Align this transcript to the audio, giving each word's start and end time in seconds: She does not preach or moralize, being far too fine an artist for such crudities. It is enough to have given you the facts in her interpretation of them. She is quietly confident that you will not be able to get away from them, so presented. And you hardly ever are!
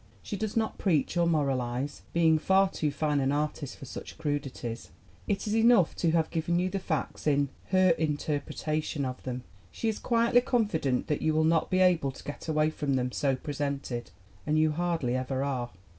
She 0.23 0.35
does 0.35 0.57
not 0.57 0.79
preach 0.79 1.15
or 1.15 1.27
moralize, 1.27 2.01
being 2.11 2.39
far 2.39 2.71
too 2.71 2.89
fine 2.89 3.19
an 3.19 3.31
artist 3.31 3.77
for 3.77 3.85
such 3.85 4.17
crudities. 4.17 4.89
It 5.27 5.45
is 5.45 5.55
enough 5.55 5.95
to 5.97 6.09
have 6.09 6.31
given 6.31 6.57
you 6.57 6.71
the 6.71 6.79
facts 6.79 7.27
in 7.27 7.49
her 7.67 7.91
interpretation 7.99 9.05
of 9.05 9.21
them. 9.21 9.43
She 9.69 9.89
is 9.89 9.99
quietly 9.99 10.41
confident 10.41 11.05
that 11.05 11.21
you 11.21 11.35
will 11.35 11.43
not 11.43 11.69
be 11.69 11.81
able 11.81 12.11
to 12.13 12.23
get 12.23 12.47
away 12.47 12.71
from 12.71 12.95
them, 12.95 13.11
so 13.11 13.35
presented. 13.35 14.09
And 14.47 14.57
you 14.57 14.71
hardly 14.71 15.15
ever 15.15 15.43
are! 15.43 15.69